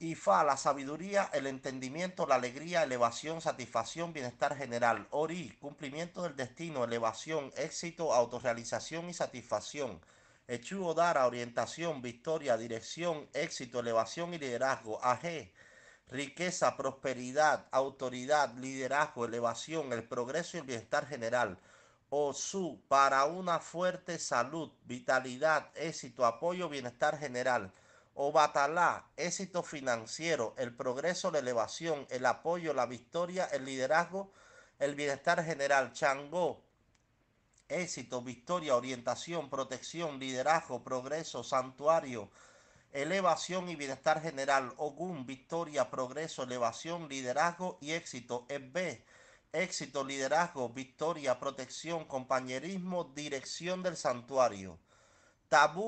Ifa, 0.00 0.44
la 0.44 0.56
sabiduría, 0.56 1.28
el 1.32 1.48
entendimiento, 1.48 2.24
la 2.24 2.36
alegría, 2.36 2.84
elevación, 2.84 3.40
satisfacción, 3.40 4.12
bienestar 4.12 4.56
general. 4.56 5.08
Ori, 5.10 5.56
cumplimiento 5.60 6.22
del 6.22 6.36
destino, 6.36 6.84
elevación, 6.84 7.52
éxito, 7.56 8.14
autorrealización 8.14 9.10
y 9.10 9.14
satisfacción. 9.14 10.00
Echu 10.46 10.86
Odara, 10.86 11.26
orientación, 11.26 12.00
victoria, 12.00 12.56
dirección, 12.56 13.28
éxito, 13.32 13.80
elevación 13.80 14.34
y 14.34 14.38
liderazgo. 14.38 15.04
Aje, 15.04 15.52
riqueza, 16.08 16.76
prosperidad, 16.76 17.66
autoridad, 17.72 18.54
liderazgo, 18.54 19.24
elevación, 19.24 19.92
el 19.92 20.04
progreso 20.04 20.56
y 20.56 20.60
el 20.60 20.66
bienestar 20.66 21.08
general. 21.08 21.58
Osu, 22.10 22.80
para 22.86 23.24
una 23.24 23.58
fuerte 23.58 24.20
salud, 24.20 24.70
vitalidad, 24.84 25.70
éxito, 25.74 26.24
apoyo, 26.24 26.68
bienestar 26.68 27.18
general. 27.18 27.72
Obatalá, 28.20 29.12
éxito 29.16 29.62
financiero, 29.62 30.52
el 30.58 30.74
progreso, 30.74 31.30
la 31.30 31.38
elevación, 31.38 32.04
el 32.10 32.26
apoyo, 32.26 32.74
la 32.74 32.86
victoria, 32.86 33.44
el 33.44 33.64
liderazgo, 33.64 34.32
el 34.80 34.96
bienestar 34.96 35.44
general. 35.44 35.92
Changó, 35.92 36.60
éxito, 37.68 38.20
victoria, 38.20 38.74
orientación, 38.74 39.48
protección, 39.48 40.18
liderazgo, 40.18 40.82
progreso, 40.82 41.44
santuario, 41.44 42.28
elevación 42.90 43.68
y 43.68 43.76
bienestar 43.76 44.20
general. 44.20 44.74
Ogún, 44.78 45.24
victoria, 45.24 45.88
progreso, 45.88 46.42
elevación, 46.42 47.08
liderazgo 47.08 47.78
y 47.80 47.92
éxito. 47.92 48.46
Ebbe, 48.48 49.04
éxito, 49.52 50.02
liderazgo, 50.02 50.70
victoria, 50.70 51.38
protección, 51.38 52.04
compañerismo, 52.04 53.12
dirección 53.14 53.84
del 53.84 53.96
santuario. 53.96 54.76
Tabú 55.48 55.76